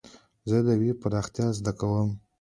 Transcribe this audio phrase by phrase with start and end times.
[0.49, 2.09] زه د ويب پراختيا زده کوم.